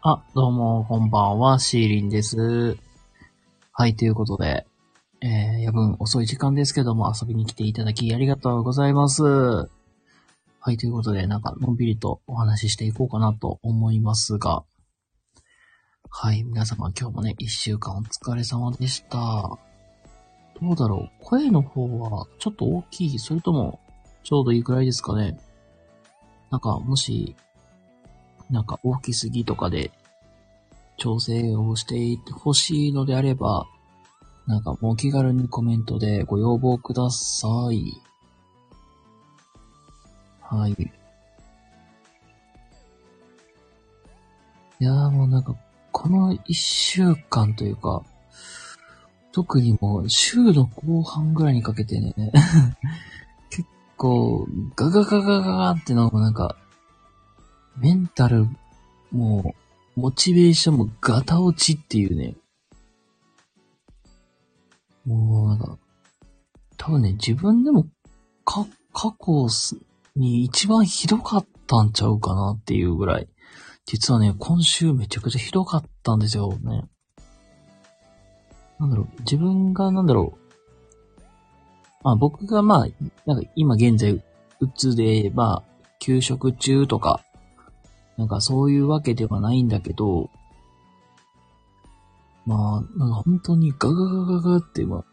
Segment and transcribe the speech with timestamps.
[0.00, 2.76] あ、どうも、こんばんは、シーリンです。
[3.72, 4.64] はい、ということで、
[5.20, 9.24] えー、夜分遅い時間ですけども、遊びに来ていただきありがとうございます。
[9.24, 9.68] は
[10.68, 14.62] い、ということで、なんか、のんびりとお話ししていこうかなと思いますが、
[16.08, 19.58] はい、皆様今日もね、一週間お疲れ様でした。
[20.60, 23.80] どうだろう声の方は、ちょっと大きいそれとも、
[24.22, 25.40] ちょうどいいくらいですかね
[26.52, 27.34] なんか、もし、
[28.50, 29.90] なんか大きすぎとかで
[30.96, 33.66] 調整をしていってほしいのであれば、
[34.46, 38.00] なんかもう気軽にコメントでご要望ください。
[40.40, 40.72] はい。
[44.80, 45.54] いやーもうなんか、
[45.92, 48.02] この一週間というか、
[49.32, 52.14] 特にもう週の後半ぐらいにかけてね、
[53.50, 56.56] 結構ガガガガガガってのもなんか、
[57.80, 58.46] メンタル、
[59.12, 59.54] も
[59.96, 62.36] う、モチベーションもガタ落ちっていうね。
[65.04, 65.78] もうなんか、
[66.76, 67.86] 多分ね、自分でも、
[68.44, 69.48] か、過去
[70.16, 73.28] に一番ひどかったんちゃうかなっていうぐらい。
[73.86, 76.82] 実はね、今週めちゃくちゃひどかったんですよね。
[78.78, 81.22] なんだろう、自分がなんだろう。
[82.02, 82.88] まあ僕がまあ、
[83.24, 84.22] なんか今現在、う
[84.74, 87.20] つで、まあ、休職中とか、
[88.18, 90.28] なんかそういうわけではないんだけど、
[92.44, 95.04] まあ、なんか本当にガガガガガって、ま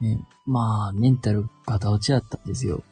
[0.00, 2.84] あ、ね、まあ、メンタルガタ落ちだったんですよ。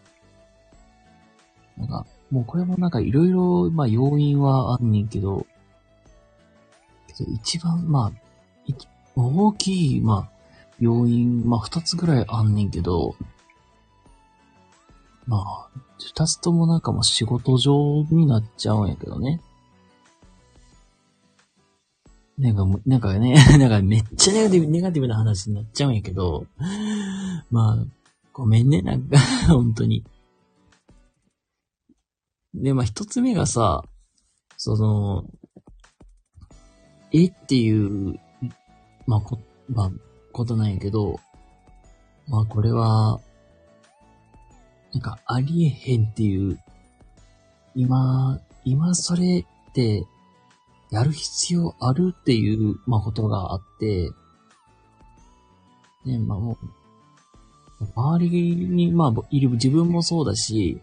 [1.78, 5.46] なんか、もうこれもなんかいろいろ、まあ要因はあんねんけど、
[7.06, 8.72] けど一番、まあ、
[9.14, 10.36] 大きい、まあ、
[10.80, 13.14] 要因、まあ二つぐらいあんねんけど、
[15.26, 19.40] まあ、二つともなんかもう仕事上になっちゃうんやけどね。
[22.38, 26.46] なんかもう、なんかね、 なんかめっちゃネガティブ、ネガティブな話になっちゃうんやけど、
[27.50, 27.86] まあ、
[28.32, 29.18] ごめんね、なんか、
[29.48, 30.04] 本当に。
[32.54, 33.82] で、まあ一つ目がさ、
[34.58, 35.24] その、
[37.12, 38.20] えっていう、
[39.06, 39.38] まあこ、
[39.68, 39.92] まあ、
[40.32, 41.18] ことなんやけど、
[42.28, 43.20] まあこれは、
[44.96, 46.58] なんかありえへんっていう、
[47.74, 50.06] 今、今それって、
[50.90, 54.10] やる必要あるっていう、まあことがあって、
[56.06, 56.56] ね、まあも
[57.78, 60.80] う、周りに、まあいる自分もそうだし、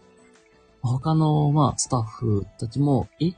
[0.80, 3.30] 他の、まあスタッフたちも、え？
[3.30, 3.34] っ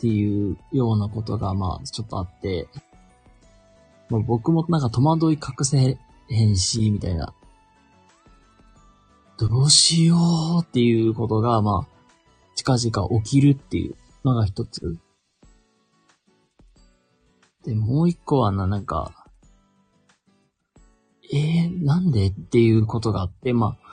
[0.00, 2.68] ていうようなことが、まあちょっとあって、
[4.10, 5.96] まあ、僕もなんか戸惑い隠せ
[6.28, 7.32] へんし、みたいな。
[9.38, 10.16] どうしよ
[10.62, 11.98] うっていうことが、まあ、
[12.56, 13.94] 近々起きるっていう
[14.24, 14.98] のが一つ。
[17.64, 19.26] で、もう一個はな、なんか、
[21.32, 23.88] えー、なんでっていうことがあって、まあ、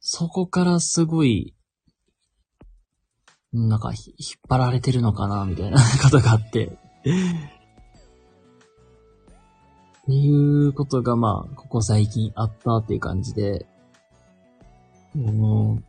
[0.00, 1.54] そこからすごい、
[3.52, 3.98] なんか、引
[4.38, 6.66] っ張られてるのかな、みたいな ことがあって。
[6.66, 6.70] っ
[10.06, 13.66] ていうことが、まあ、ここ最近あったっていう感じで、
[15.14, 15.82] もう、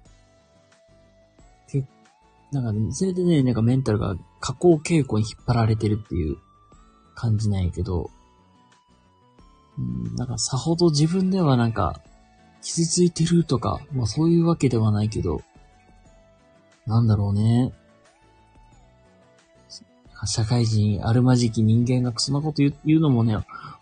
[1.71, 1.83] け
[2.51, 6.37] なんか、それでね、なんかメンタルが下降傾向に引っ張られてるっていう
[7.15, 8.09] 感じなんやけど、
[9.77, 12.01] うん、なんかさほど自分ではなんか、
[12.61, 15.41] 傷ついてるとか、まあそういうわけではないけど、
[16.85, 17.71] なんだろうね。
[20.25, 23.37] 社会人、あるまじき人間がそんなこと言うのもね、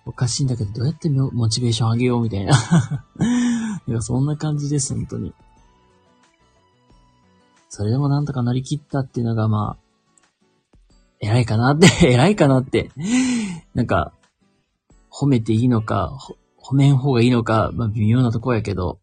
[0.06, 2.54] おかしいんだけど、どうやってモチベーション上げようみたいな。
[3.92, 5.34] いや、そんな感じです、本当に。
[7.68, 12.90] それでもなんとか乗り切ったっていうのが、まあ、偉いかなって、 偉いかなって。
[13.76, 14.14] なんか、
[15.12, 16.18] 褒めていいのか、
[16.58, 19.02] 褒めん方がいいのか、まあ微妙なとこやけど、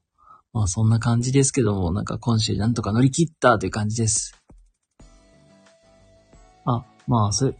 [0.54, 4.34] まあそんな感じですけども、なんか今週なんとか乗り切ったという感じです。
[6.64, 7.54] あ、まあ、それ、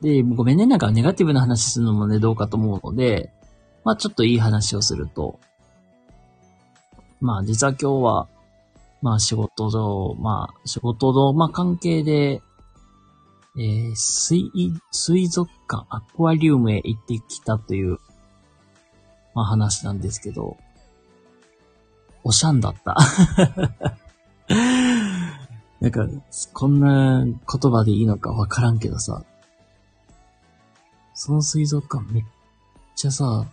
[0.00, 3.34] で、ごめんね、なんかネガティブな話するのもね、どうかと思うので、
[3.84, 5.38] まあちょっといい話をすると、
[7.20, 8.28] まあ実は今日は、
[9.02, 12.42] まあ仕事上、まあ仕事の、まあ関係で、
[13.56, 14.50] えー、水、
[14.90, 17.98] 水族館、アクアリウムへ行ってきたという、
[19.34, 20.56] まあ話なんですけど、
[22.24, 22.96] おしゃんだった。
[25.80, 26.06] なんか、
[26.54, 27.36] こんな言
[27.70, 29.22] 葉でいいのかわからんけどさ、
[31.12, 32.24] その水族館めっ
[32.96, 33.46] ちゃさ、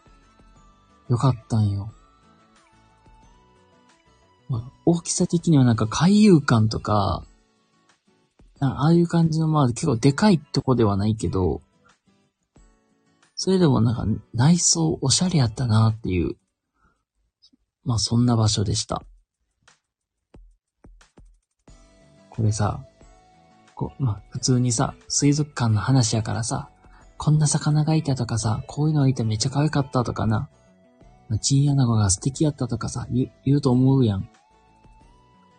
[1.10, 1.92] 良かったんよ。
[4.86, 7.24] 大きさ的にはなんか海遊館とか、
[8.60, 11.62] ああいう感じの、まあ結構でかいとこではないけど、
[13.36, 16.36] それでもなんか内装おしゃれやったなっていう、
[17.84, 19.04] まあそんな場所でした。
[22.30, 22.84] これさ、
[23.76, 26.70] こう、まあ普通にさ、水族館の話やからさ、
[27.18, 30.50] こんな魚がいたとかさ、こういうのがいてめっちゃ可愛かったとかな、
[31.42, 34.30] チンアナゴが素敵やったとかさ、言言うと思うやん。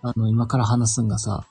[0.03, 1.47] あの、今から話すんがさ、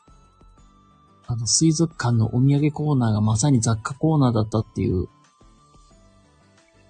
[1.26, 5.08] あの、水族館のお土産コーナーがまさに雑貨コーナーだったっていう。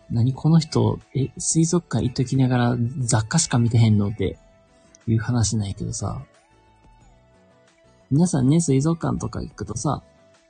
[0.10, 4.40] 何この人、え、水族館行っときながら雑貨しか見てへんのって
[5.08, 6.24] いう話ないけどさ。
[8.10, 10.02] 皆さんね、水族館とか行くとさ、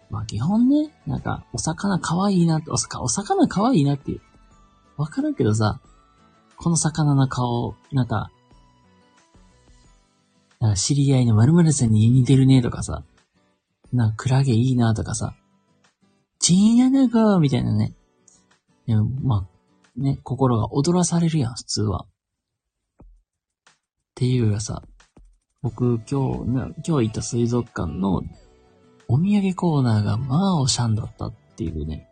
[0.09, 4.21] まあ基本ね、なんか、お魚可愛いなって、お魚、お魚可愛いなっていう。
[4.97, 5.81] わかるけどさ、
[6.55, 8.31] この魚の顔、なんか、
[10.61, 13.03] なんか知り合いの〇〇さんに似てるねとかさ、
[13.91, 15.33] な、クラゲいいなとかさ、
[16.39, 17.93] チンアナゴみたいなね。
[18.85, 22.05] でも、まあ、ね、心が踊らされるやん、普通は。
[23.01, 23.07] っ
[24.15, 24.83] ていうかさ、
[25.63, 28.21] 僕今日、ね、今日行った水族館の
[29.07, 32.07] お土産コーナーがまあおしゃんだったっていうね。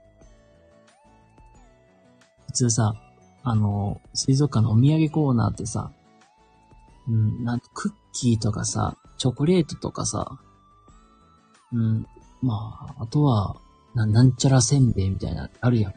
[2.48, 2.96] 普通さ、
[3.44, 5.92] あの、水族館のお土産コーナーってさ、
[7.10, 10.40] うん、なんクッキーとかさ、チョコレートとかさ、
[11.74, 12.06] うん。
[12.42, 13.56] まあ、あとは、
[13.96, 15.94] な、なんちゃらせんべいみたいな、あるやん。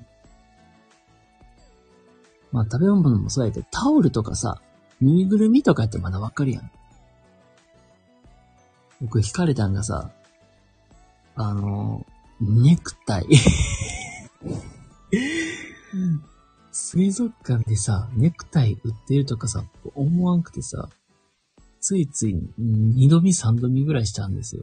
[2.50, 4.60] まあ、食べ物もそうやけど、タオルとかさ、
[5.00, 6.70] ぬいぐるみとかってまだわかるやん。
[9.00, 10.10] 僕惹かれたんがさ、
[11.34, 12.06] あの、
[12.40, 13.26] ネクタイ
[16.72, 19.64] 水族館でさ、ネクタイ売ってるとかさ、
[19.94, 20.88] 思わんくてさ、
[21.82, 24.62] ついつい二度見三度見ぐらいしちゃうんですよ。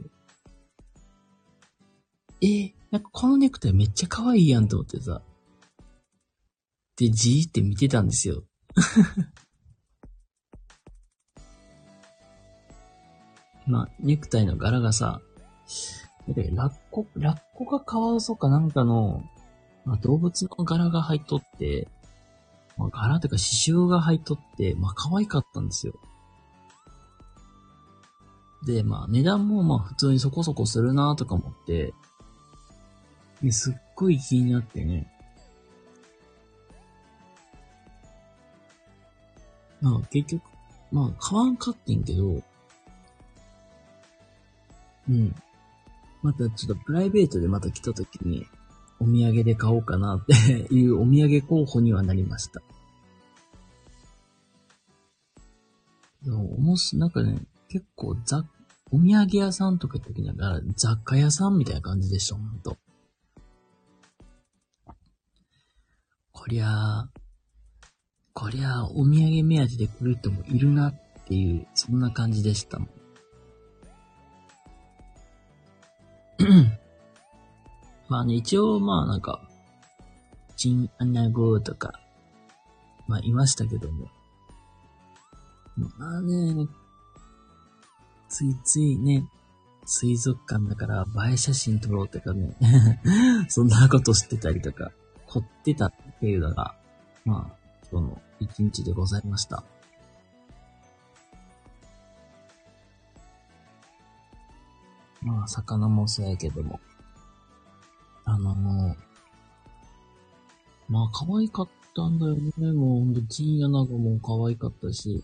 [2.40, 5.20] え、なんかこのネクタイめっちゃ可愛いやんと思ってさ。
[6.96, 8.42] で、じーって見てたんですよ。
[13.66, 15.20] まあ、ネクタイの柄がさ、
[16.26, 19.22] で、ラッコ、ラッコがカワウソかなんかの、
[19.84, 21.86] まあ、動物の柄が入っとって、
[22.78, 25.92] まあ、柄というか刺繍が入っとって、まあ、可愛かったんですよ。
[28.66, 31.94] で、まあ、値段もまあ、普通にそこそこするなとか思って、
[33.50, 35.10] すっごい気になってね。
[39.80, 40.42] まあ結局、
[40.92, 42.42] まあ買わんかってんけど、
[45.08, 45.34] うん。
[46.22, 48.46] またちょっとプライベートでまた来た時に、
[49.00, 52.60] お土産で買おうかなっていうお土産候補にはなりました。
[56.22, 57.38] でも、もし、なんかね、
[57.70, 58.44] 結構雑、
[58.90, 62.76] お土産屋さんとか行った時には、雑貨屋さんみたいな感じでした、ほんと。
[66.32, 67.10] こりゃあ、
[68.34, 70.94] こりゃあ、お土産目当てで来る人もいるなっ
[71.28, 72.88] ていう、そんな感じでしたもん。
[78.08, 79.48] まあね、一応まあなんか、
[80.56, 82.00] チンアナゴとか、
[83.06, 84.08] まあいましたけども。
[85.76, 86.66] まあね、
[88.30, 89.26] ついついね、
[89.84, 92.56] 水族館だから映え写真撮ろうとかね
[93.50, 94.90] そんなことしてたりとか。
[95.30, 96.74] 凝ってたっていうのが、
[97.24, 97.56] まあ、
[97.90, 99.62] 今日の一日でございました。
[105.22, 106.80] まあ、魚もそうやけども。
[108.24, 108.96] あのー、
[110.88, 112.72] まあ、可愛かったんだよね。
[112.72, 115.22] もう、ほんと、チンヤナゴも可愛かったし、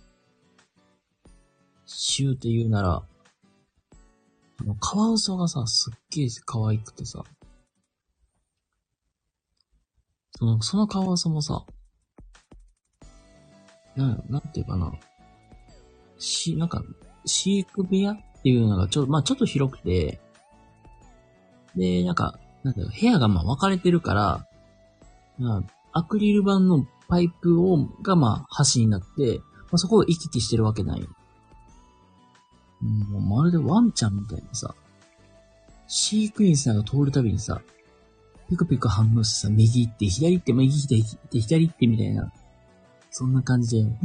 [1.86, 3.02] シューって言うなら、
[4.60, 7.22] あの、カワウソがさ、すっげえ可愛くてさ、
[10.38, 11.64] その、そのカワウソもさ、
[13.96, 14.92] な、なんていうかな。
[16.18, 16.82] し、なんか、
[17.24, 20.20] 飼育部屋っていうのがちょ、まあちょっと広くて、
[21.76, 24.46] で、なんか、なんだろ部屋がまあ分かれてるから、
[25.38, 25.58] ま
[25.92, 31.08] あ、アクリル板のパイプを、がまあ橋になって、まあそこを行き来してるわけないよ。
[32.80, 34.74] もうまるでワンちゃんみたいにさ、
[35.86, 37.60] 飼育員さんが通るたびにさ、
[38.48, 42.32] ピクピク反応してさ、右行って、左行って、右行って、左行ってみたいな。
[43.10, 43.96] そんな感じで、ん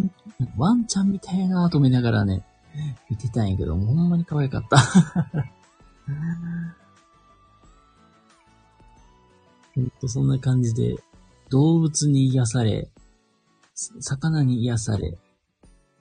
[0.57, 2.43] ワンちゃんみたいなと思いながらね、
[3.09, 4.77] 見てたんやけど、ほんまに可愛かった。
[9.75, 10.95] ほんとそんな感じで、
[11.49, 12.89] 動物に癒され、
[13.75, 15.17] 魚に癒され、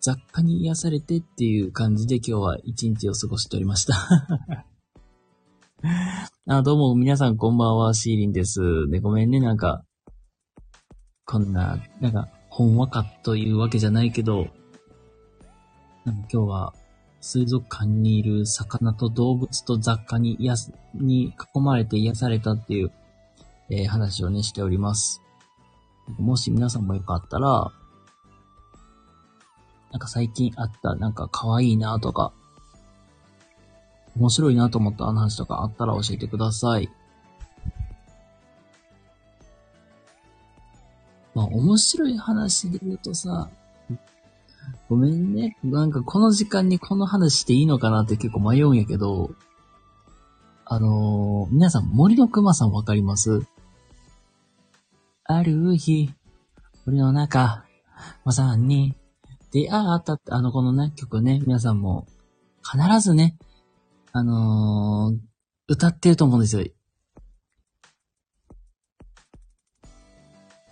[0.00, 3.94] 雑貨に癒されてっていう感じで今日は一日を過ごしておりました
[6.48, 8.86] あ、どうも、皆さんこんばんは、シーリンです。
[8.88, 9.84] ね、ごめんね、なんか、
[11.26, 14.48] こんな、なんか、ほんわかというわけじゃないけど、
[16.04, 16.74] なんか今日は、
[17.20, 22.92] 水族館にいる魚と動物と雑貨に癒す、に囲まれて癒されたっていう、
[23.68, 25.22] えー話をね、しております。
[26.18, 27.70] もし皆さんもよかったら、
[29.90, 32.32] なんか最近あった、なんか可愛いなとか、
[34.16, 36.88] 面白いなと思った話とかあったら教えてください。
[41.34, 43.48] まあ、面白い話で言うとさ、
[44.88, 45.56] ごめんね。
[45.62, 49.30] なんかこの時間にこの話していいのかなって結構迷うんやけど、
[50.64, 53.42] あのー皆さん森の熊さんわかります？
[55.24, 56.12] ある日、
[56.84, 57.64] 森の中、
[58.24, 58.96] まさに
[59.52, 62.06] 出会ったって、あのこのね、曲ね、皆さんも
[62.62, 63.36] 必ずね、
[64.12, 65.18] あのー
[65.72, 66.64] 歌ってると思うんですよ。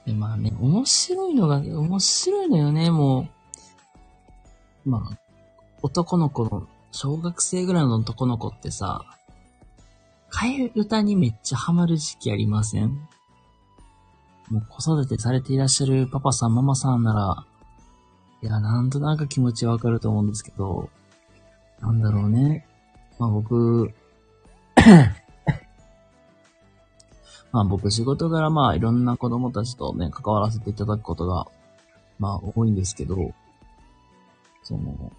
[0.04, 3.28] で、まあね、面白いのが、面白いのよね、も
[4.84, 4.90] う。
[4.90, 5.18] まあ、
[5.82, 9.04] 男の子の、小学生ぐらいの男の子ってさ、
[10.32, 12.88] 替え歌にめっちゃハマる時期ありません？
[14.50, 17.46] もう子育てされていらっしゃるパパさん、ママさんなら、
[18.42, 20.88] いや、なんとなく気持ちわかると思うんですけど、
[21.80, 22.66] なんだろうね。
[23.18, 23.92] まあ僕、
[27.50, 31.48] まあ僕仕事柄まあいろんな子供たちとね、関わらせていただくことが、
[32.18, 33.16] まあ多いんですけど、
[34.62, 35.12] その、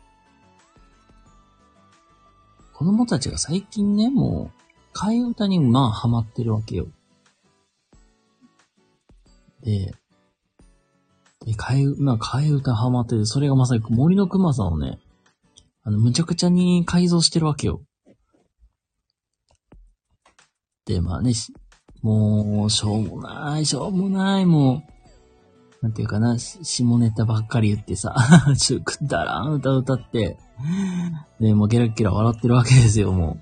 [2.73, 4.51] 子供たちが最近ね、も
[4.93, 6.88] う、替え歌にまあハマってるわけよ。
[9.61, 9.93] で、
[11.50, 15.00] で、替え、まあ替え歌ハマってて、それがまさに森の熊さんをね、
[15.84, 17.82] あの、むちゃくちゃに改造してるわけよ。
[20.86, 21.51] で、まあね、し
[22.03, 24.84] もう、しょうもない、しょうもない、も
[25.82, 28.15] う、なんていうかな、し下ネタばっかり言ってさ、
[28.56, 30.38] ちょ、くだらん歌歌って、
[31.39, 33.38] で、もうゲラゲラ笑ってるわけですよ、も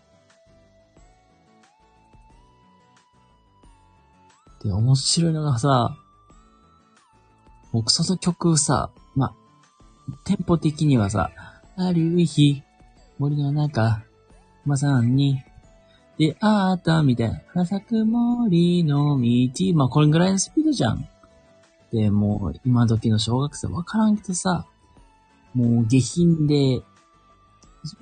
[4.63, 4.63] う。
[4.63, 5.97] で、面白いのがさ、
[7.77, 9.35] 僕その曲さ、ま、
[10.25, 11.29] テンポ的にはさ、
[11.75, 12.63] ある日、
[13.19, 14.01] 森の中、
[14.65, 15.43] まさに、
[16.17, 17.39] 出会ったみたいな。
[17.49, 19.73] 花咲く森の道。
[19.75, 21.07] まあ、これぐらいのスピードじゃん。
[21.91, 24.65] で、もう、今時の小学生わからんけどさ、
[25.53, 26.81] もう下品で、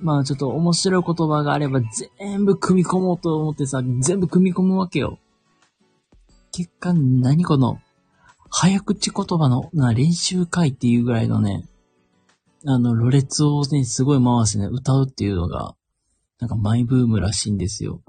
[0.00, 1.80] まあちょっと面白い言葉があれば
[2.18, 5.18] 全部組み込もうと思ってさ、全部組み込むわけよ。
[6.50, 7.78] 結果、何この、
[8.50, 11.64] 早口言葉のな練習会っていうぐらいのね、
[12.66, 15.74] あの、ろれつをね、すごい回してね、歌うっていうのが、
[16.40, 18.02] なんかマイブームらしいんですよ。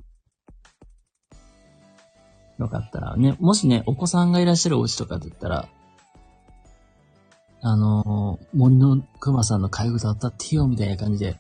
[2.58, 5.70] よかったらね、もしね、お子さんがいらっしゃるお家とかだったら、
[7.62, 11.40] あのー森の熊さんの替え歌歌ってよ、みたいな感じで、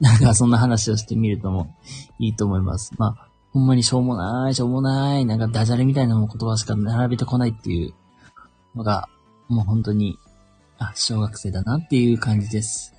[0.00, 1.74] なんかそんな話をしてみるとも
[2.18, 2.92] いいと思います。
[2.98, 3.27] まあ、
[3.58, 7.92] ほんまにしょうもない、しょうもない、なんかダジャレみたいな言葉しか並べてこないっていう
[8.76, 9.08] のが、
[9.48, 10.16] もう本当に、
[10.78, 12.94] あ、小学生だなっていう感じです。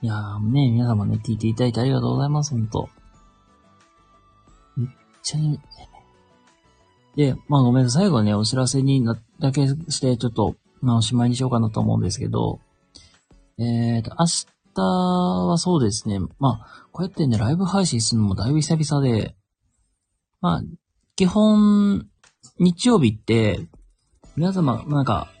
[0.00, 2.88] いやーね、皆様ね、聞いていただいてありがとうございます、ほんと。
[4.76, 4.88] めっ
[5.24, 5.58] ちゃに、
[7.16, 12.60] で、まあごめんなさい、最後ね、お知らせにな、だけして、ちょっと、まあおしまいにしようかなと思うんですけど、
[13.58, 14.26] えーと、明
[14.74, 19.34] 日はそうですね、まあ、こうやってね、ライブ配信するのもだいぶ久々で、
[20.42, 20.62] まあ、
[21.16, 22.06] 基本、
[22.58, 23.58] 日曜日って、
[24.36, 25.32] 皆様、なんか、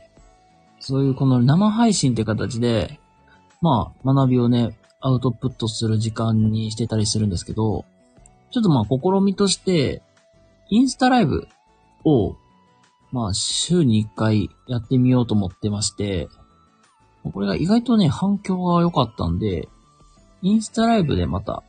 [0.80, 2.98] そういうこの生配信って形で、
[3.60, 7.84] まあ、学びをね、アウトプットする時間にしてたりするんですけど、
[8.50, 10.02] ちょっとまあ、試みとして、
[10.70, 11.48] インスタライブ
[12.04, 12.36] を、
[13.12, 16.28] まあ、週に1回やってみようと思ってまして、
[17.32, 19.68] これが意外とね、反響が良かったんで、
[20.42, 21.62] インスタライブでまた、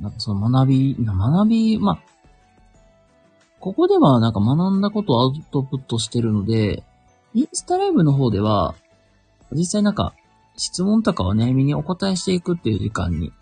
[0.00, 2.02] なんかその学び、学び、まあ、
[3.60, 6.82] ここではなんか学んだことをアウトプットしてるので、
[7.34, 8.74] インスタライブの方では、
[9.52, 10.14] 実際なんか、
[10.56, 13.32] 質問とかを悩みにお答えしていくっていう時間に、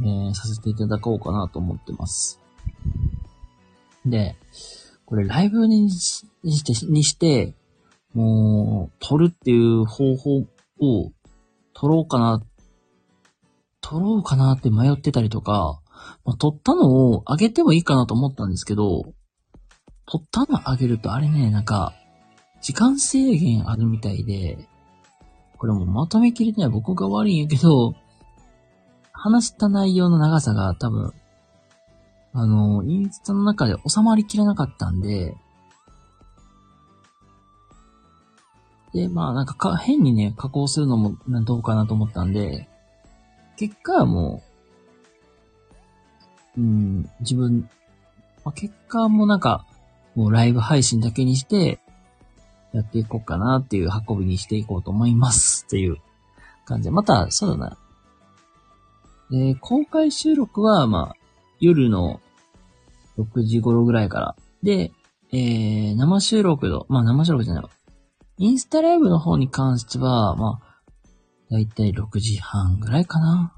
[0.00, 2.40] えーさせていただこうかなと思ってます。
[4.04, 4.36] で、
[5.06, 6.26] これライブにし
[6.64, 7.54] て、にして、
[8.14, 11.12] もう、撮るっていう方法を、
[11.74, 12.42] 撮ろうかな、
[13.80, 15.80] 撮ろうかなって迷ってたりとか、
[16.24, 19.12] まあ、撮ったのを上げてもいいかなと思ったんですけど、
[20.06, 21.94] 撮ったの上げるとあれね、なんか、
[22.62, 24.58] 時間制限あるみたいで、
[25.58, 27.94] これもまとめきれてない僕が悪いんやけど、
[29.12, 31.12] 話した内容の長さが多分、
[32.34, 35.36] あの、インスタの中で収まりきれなかったんで、
[38.92, 42.68] で、まあなんかか変にね、加工するのもどうかなと思ったんで、
[43.56, 44.42] 結果はも
[46.56, 47.68] う、うん、自分、
[48.44, 49.64] まあ、結果もなんか、
[50.16, 51.80] もうライブ配信だけにして、
[52.72, 55.98] やっていこうかなっていう運びにしていこうと思いますっていう
[56.64, 56.90] 感じで。
[56.90, 57.78] また、そうだな。
[59.30, 61.16] で、公開収録は、まあ、
[61.60, 62.20] 夜の
[63.18, 64.36] 6時頃ぐらいから。
[64.62, 64.92] で、
[65.32, 67.70] えー、生収録の、まあ生収録じゃないわ。
[68.38, 70.74] インスタライブの方に関しては、まあ、
[71.50, 73.54] だいたい6時半ぐらいかな。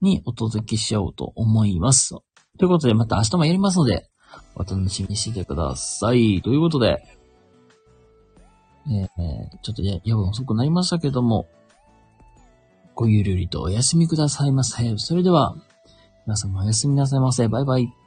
[0.00, 2.10] にお届けしようと思います。
[2.58, 4.08] ということで、また明日もやりますので、
[4.54, 6.42] お楽しみにしててください。
[6.42, 7.02] ということで、
[8.90, 9.06] えー、
[9.62, 11.46] ちょっとね夜分遅くなりましたけども、
[12.94, 14.96] ごゆるりとお休みくださいませ。
[14.96, 15.54] それでは、
[16.26, 17.48] 皆様おやすみなさいませ。
[17.48, 17.97] バイバイ。